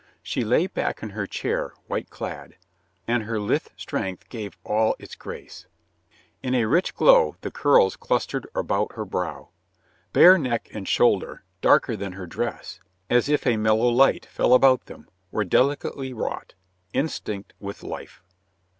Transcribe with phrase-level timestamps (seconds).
[0.23, 2.55] She lay back in her chair white clad,
[3.07, 5.67] and her lithe strength gave all its grace.
[6.41, 9.49] In a rich glow the curls clustered about her brow.
[10.11, 12.79] Bare neck and shoulder, darker than her dress,
[13.11, 16.55] as if a mellow light fell about them, were delicately wrought,
[16.93, 18.23] instinct with life.